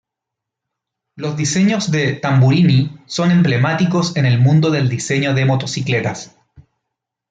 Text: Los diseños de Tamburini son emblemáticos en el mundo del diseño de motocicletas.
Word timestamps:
Los 1.15 1.37
diseños 1.37 1.91
de 1.91 2.13
Tamburini 2.15 2.97
son 3.05 3.29
emblemáticos 3.29 4.17
en 4.17 4.25
el 4.25 4.39
mundo 4.39 4.71
del 4.71 4.89
diseño 4.89 5.35
de 5.35 5.45
motocicletas. 5.45 6.35